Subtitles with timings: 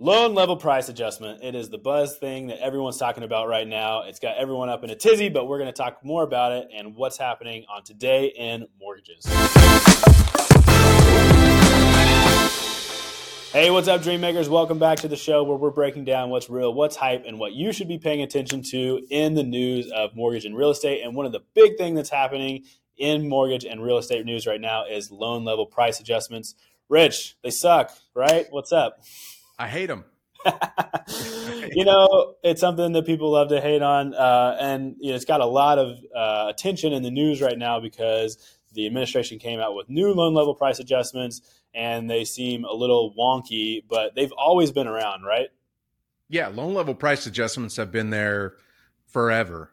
[0.00, 1.42] Loan level price adjustment.
[1.42, 4.02] It is the buzz thing that everyone's talking about right now.
[4.02, 6.68] It's got everyone up in a tizzy, but we're going to talk more about it
[6.72, 9.26] and what's happening on Today in Mortgages.
[13.50, 14.48] Hey, what's up, Dreammakers?
[14.48, 17.54] Welcome back to the show where we're breaking down what's real, what's hype, and what
[17.54, 21.02] you should be paying attention to in the news of mortgage and real estate.
[21.02, 24.60] And one of the big things that's happening in mortgage and real estate news right
[24.60, 26.54] now is loan level price adjustments.
[26.88, 28.46] Rich, they suck, right?
[28.50, 29.00] What's up?
[29.58, 30.04] I hate them.
[31.72, 35.24] you know, it's something that people love to hate on, uh, and you know, it's
[35.24, 38.38] got a lot of uh, attention in the news right now because
[38.72, 41.40] the administration came out with new loan level price adjustments,
[41.74, 45.48] and they seem a little wonky, but they've always been around, right?
[46.28, 48.54] Yeah, loan level price adjustments have been there
[49.06, 49.72] forever,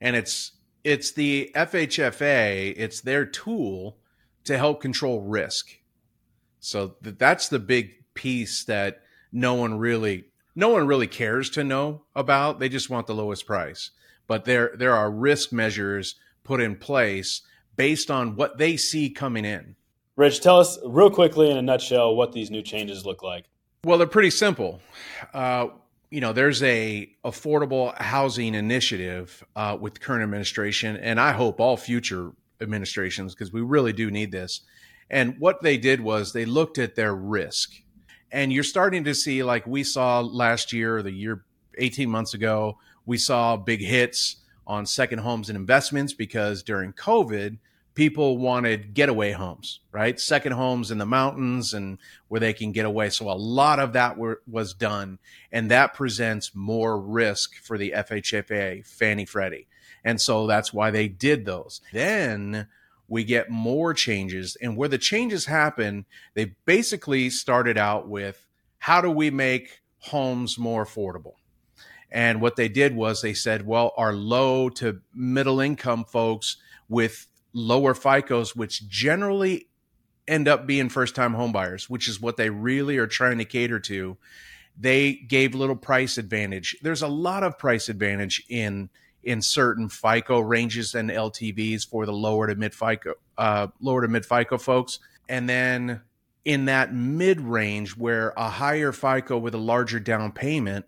[0.00, 0.52] and it's
[0.84, 2.74] it's the FHFA.
[2.76, 3.98] It's their tool
[4.44, 5.78] to help control risk.
[6.60, 9.02] So that's the big piece that
[9.36, 12.58] no one really no one really cares to know about.
[12.58, 13.90] They just want the lowest price.
[14.26, 17.42] But there there are risk measures put in place
[17.76, 19.76] based on what they see coming in.
[20.16, 23.44] Rich, tell us real quickly in a nutshell what these new changes look like.
[23.84, 24.80] Well, they're pretty simple.
[25.34, 25.68] Uh,
[26.10, 31.60] you know, there's a affordable housing initiative uh, with the current administration, and I hope
[31.60, 34.62] all future administrations because we really do need this.
[35.10, 37.74] And what they did was they looked at their risk
[38.32, 41.44] and you're starting to see like we saw last year the year
[41.78, 47.58] 18 months ago we saw big hits on second homes and investments because during covid
[47.94, 50.20] people wanted getaway homes right?
[50.20, 51.96] Second homes in the mountains and
[52.28, 53.08] where they can get away.
[53.08, 55.18] So a lot of that were, was done
[55.50, 59.66] and that presents more risk for the fhfa fannie freddie.
[60.04, 61.80] And so that's why they did those.
[61.94, 62.68] Then
[63.08, 64.56] we get more changes.
[64.60, 68.46] And where the changes happen, they basically started out with
[68.78, 71.34] how do we make homes more affordable?
[72.10, 76.56] And what they did was they said, well, our low to middle income folks
[76.88, 79.68] with lower FICOs, which generally
[80.28, 83.80] end up being first time homebuyers, which is what they really are trying to cater
[83.80, 84.16] to,
[84.78, 86.76] they gave little price advantage.
[86.82, 88.90] There's a lot of price advantage in
[89.26, 94.08] in certain FICO ranges and LTVs for the lower to mid FICO, uh, lower to
[94.08, 95.00] mid FICO folks.
[95.28, 96.02] And then
[96.44, 100.86] in that mid range where a higher FICO with a larger down payment,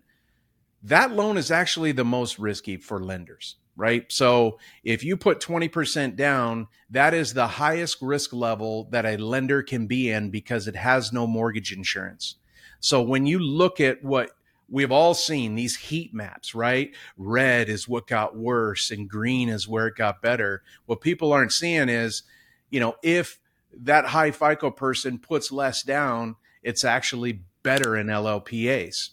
[0.81, 4.09] that loan is actually the most risky for lenders, right?
[4.09, 9.61] So if you put 20% down, that is the highest risk level that a lender
[9.61, 12.35] can be in because it has no mortgage insurance.
[12.79, 14.31] So when you look at what
[14.71, 16.93] we've all seen these heat maps, right?
[17.17, 20.63] Red is what got worse and green is where it got better.
[20.85, 22.23] What people aren't seeing is,
[22.69, 23.39] you know, if
[23.73, 29.09] that high FICO person puts less down, it's actually better in LLPAs.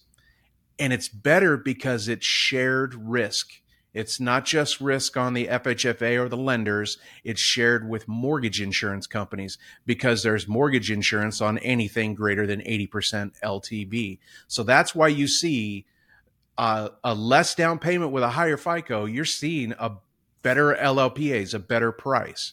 [0.78, 3.60] And it's better because it's shared risk.
[3.96, 9.06] It's not just risk on the FHFA or the lenders, it's shared with mortgage insurance
[9.06, 14.18] companies because there's mortgage insurance on anything greater than 80% LTV.
[14.48, 15.86] So that's why you see
[16.58, 19.92] a, a less down payment with a higher FICO, you're seeing a
[20.42, 22.52] better LLPAs, a better price.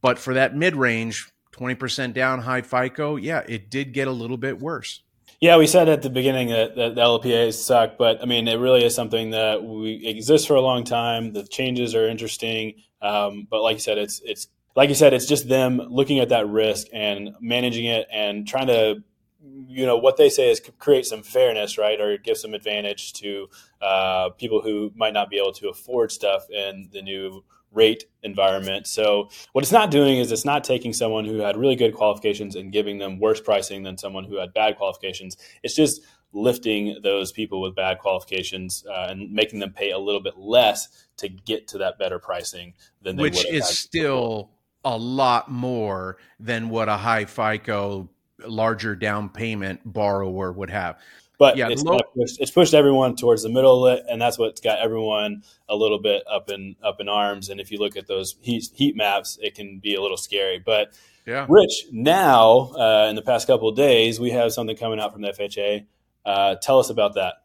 [0.00, 4.38] But for that mid range, 20% down high FICO, yeah, it did get a little
[4.38, 5.02] bit worse.
[5.40, 8.56] Yeah, we said at the beginning that, that the LPAs suck, but I mean, it
[8.56, 11.32] really is something that we exist for a long time.
[11.32, 15.24] The changes are interesting, um, but like you said, it's it's like you said, it's
[15.24, 19.02] just them looking at that risk and managing it and trying to,
[19.42, 23.48] you know, what they say is create some fairness, right, or give some advantage to
[23.80, 27.42] uh, people who might not be able to afford stuff in the new
[27.72, 28.86] rate environment.
[28.86, 32.56] So what it's not doing is it's not taking someone who had really good qualifications
[32.56, 35.36] and giving them worse pricing than someone who had bad qualifications.
[35.62, 40.20] It's just lifting those people with bad qualifications uh, and making them pay a little
[40.20, 44.50] bit less to get to that better pricing than they which is still
[44.84, 48.08] a lot more than what a high FICO
[48.46, 50.98] larger down payment borrower would have.
[51.40, 54.38] But yeah, it's, low- pushed, it's pushed everyone towards the middle of it, and that's
[54.38, 57.48] what's got everyone a little bit up in up in arms.
[57.48, 60.58] And if you look at those heat, heat maps, it can be a little scary.
[60.58, 60.92] But
[61.24, 61.46] yeah.
[61.48, 65.22] Rich, now uh, in the past couple of days, we have something coming out from
[65.22, 65.86] the FHA.
[66.26, 67.36] Uh, tell us about that.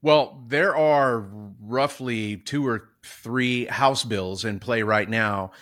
[0.00, 1.28] Well, there are
[1.60, 5.52] roughly two or three House bills in play right now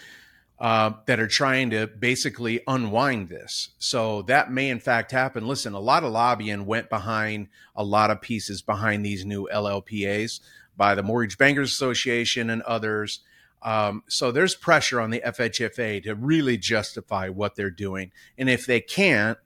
[0.62, 3.70] uh, that are trying to basically unwind this.
[3.78, 5.48] So that may in fact happen.
[5.48, 10.38] Listen, a lot of lobbying went behind a lot of pieces behind these new LLPAs
[10.76, 13.24] by the Mortgage Bankers Association and others.
[13.60, 18.12] Um, so there's pressure on the FHFA to really justify what they're doing.
[18.38, 19.38] And if they can't,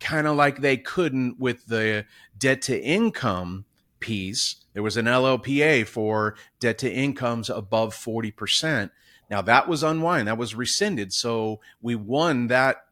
[0.00, 2.06] kind of like they couldn't with the
[2.38, 3.66] debt to income
[4.00, 4.56] piece.
[4.72, 8.90] There was an LLPA for debt to incomes above 40%.
[9.32, 11.10] Now that was unwind, that was rescinded.
[11.10, 12.84] So we won that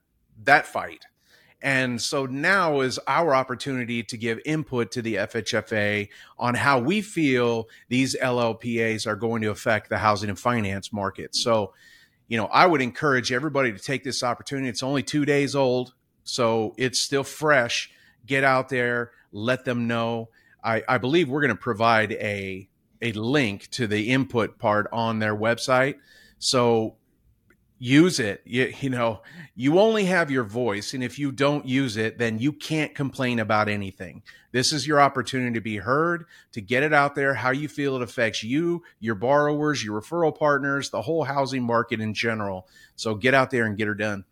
[0.45, 1.05] that fight.
[1.61, 6.09] And so now is our opportunity to give input to the FHFA
[6.39, 11.37] on how we feel these LLPAs are going to affect the housing and finance market.
[11.37, 11.75] So,
[12.27, 14.71] you know, I would encourage everybody to take this opportunity.
[14.71, 15.93] It's only two days old,
[16.25, 17.91] so it's still fresh.
[18.25, 20.31] Get out there, let them know.
[20.65, 22.67] I, I believe we're going to provide a
[23.03, 25.97] a link to the input part on their website.
[26.41, 26.97] So
[27.79, 28.43] use it.
[28.45, 29.23] You, you know,
[29.55, 30.93] you only have your voice.
[30.93, 34.23] And if you don't use it, then you can't complain about anything.
[34.53, 37.97] This is your opportunity to be heard, to get it out there, how you feel
[37.97, 42.69] it affects you, your borrowers, your referral partners, the whole housing market in general.
[42.97, 44.25] So get out there and get her done.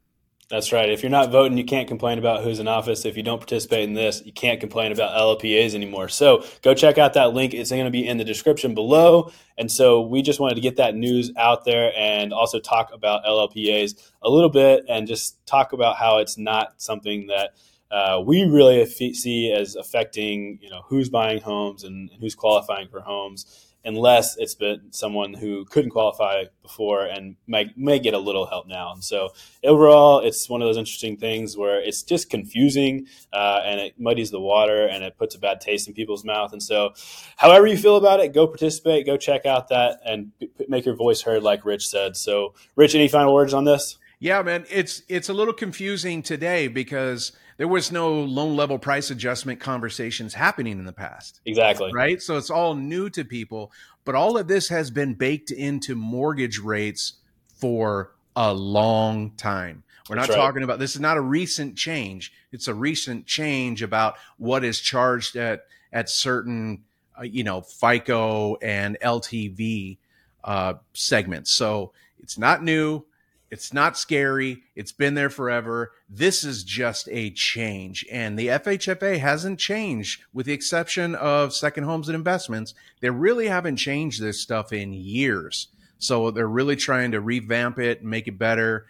[0.50, 0.88] That's right.
[0.88, 3.04] If you're not voting, you can't complain about who's in office.
[3.04, 6.08] If you don't participate in this, you can't complain about LLPAs anymore.
[6.08, 7.52] So go check out that link.
[7.52, 9.30] It's going to be in the description below.
[9.58, 13.24] And so we just wanted to get that news out there and also talk about
[13.24, 17.50] LLPAs a little bit and just talk about how it's not something that
[17.90, 23.00] uh, we really see as affecting, you know, who's buying homes and who's qualifying for
[23.00, 28.46] homes unless it's been someone who couldn't qualify before and might may get a little
[28.46, 28.92] help now.
[28.92, 29.30] And so
[29.64, 34.30] overall, it's one of those interesting things where it's just confusing uh, and it muddies
[34.30, 36.52] the water and it puts a bad taste in people's mouth.
[36.52, 36.92] And so,
[37.36, 40.32] however you feel about it, go participate, go check out that, and
[40.69, 42.16] make your voice heard, like Rich said.
[42.16, 43.96] So, Rich, any final words on this?
[44.20, 49.10] Yeah, man, it's it's a little confusing today because there was no loan level price
[49.10, 51.40] adjustment conversations happening in the past.
[51.44, 51.90] Exactly.
[51.93, 52.22] Right?
[52.22, 53.72] So it's all new to people,
[54.05, 57.14] but all of this has been baked into mortgage rates
[57.56, 59.82] for a long time.
[60.08, 62.32] We're not talking about this is not a recent change.
[62.50, 66.84] It's a recent change about what is charged at at certain
[67.19, 69.99] uh, you know FICO and LTV
[70.44, 71.50] uh, segments.
[71.50, 73.05] So it's not new.
[73.50, 74.62] It's not scary.
[74.76, 75.92] It's been there forever.
[76.08, 78.04] This is just a change.
[78.10, 82.74] And the FHFA hasn't changed, with the exception of second homes and investments.
[83.00, 85.68] They really haven't changed this stuff in years.
[85.98, 88.86] So they're really trying to revamp it and make it better.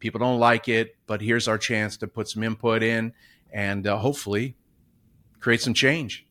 [0.00, 3.12] People don't like it, but here's our chance to put some input in
[3.52, 4.56] and uh, hopefully
[5.38, 6.26] create some change.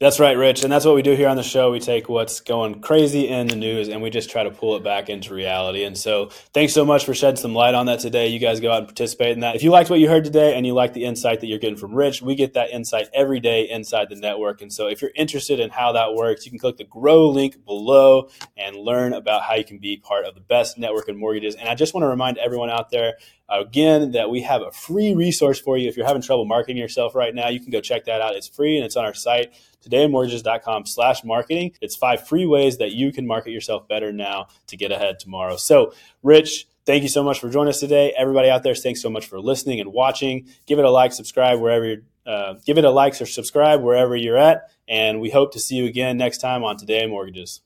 [0.00, 0.62] That's right, Rich.
[0.62, 1.72] And that's what we do here on the show.
[1.72, 4.84] We take what's going crazy in the news and we just try to pull it
[4.84, 5.82] back into reality.
[5.82, 8.28] And so thanks so much for shedding some light on that today.
[8.28, 9.56] You guys go out and participate in that.
[9.56, 11.76] If you liked what you heard today and you like the insight that you're getting
[11.76, 14.62] from Rich, we get that insight every day inside the network.
[14.62, 17.64] And so if you're interested in how that works, you can click the grow link
[17.64, 21.56] below and learn about how you can be part of the best network in mortgages.
[21.56, 23.14] And I just want to remind everyone out there
[23.48, 25.88] again that we have a free resource for you.
[25.88, 28.34] If you're having trouble marketing yourself right now you can go check that out.
[28.34, 29.52] It's free and it's on our site.
[29.84, 31.72] Todaymortgages.com slash marketing.
[31.80, 35.56] It's five free ways that you can market yourself better now to get ahead tomorrow.
[35.56, 35.92] So
[36.22, 38.14] rich thank you so much for joining us today.
[38.16, 40.48] Everybody out there thanks so much for listening and watching.
[40.66, 44.14] Give it a like subscribe wherever you're uh, give it a like or subscribe wherever
[44.14, 44.70] you're at.
[44.86, 47.62] And we hope to see you again next time on today mortgages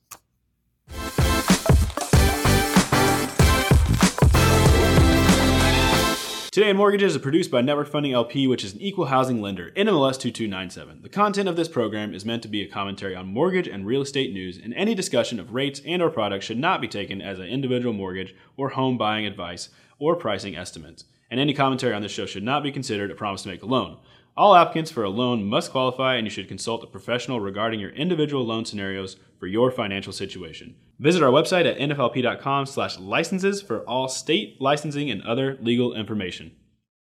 [6.53, 9.71] Today in Mortgages is produced by Network Funding LP, which is an equal housing lender,
[9.75, 11.01] NMLS 2297.
[11.01, 14.03] The content of this program is meant to be a commentary on mortgage and real
[14.03, 17.39] estate news, and any discussion of rates and or products should not be taken as
[17.39, 21.05] an individual mortgage or home buying advice or pricing estimates.
[21.31, 23.65] And any commentary on this show should not be considered a promise to make a
[23.65, 23.97] loan.
[24.35, 27.91] All applicants for a loan must qualify, and you should consult a professional regarding your
[27.91, 30.75] individual loan scenarios for your financial situation.
[30.97, 36.53] Visit our website at nflp.com/licenses for all state licensing and other legal information.